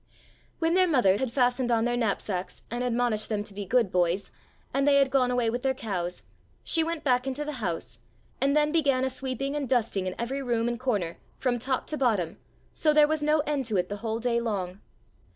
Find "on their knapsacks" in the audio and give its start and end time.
1.69-2.63